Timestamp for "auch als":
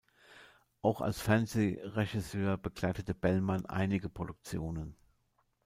0.81-1.21